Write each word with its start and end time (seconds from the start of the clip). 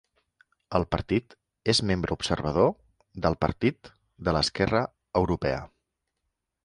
El 0.79 0.85
partit 0.93 1.35
és 1.73 1.81
membre 1.89 2.15
observador 2.17 2.71
del 3.27 3.37
Partit 3.45 3.93
de 4.29 4.35
l'Esquerra 4.39 4.83
Europea. 5.21 5.61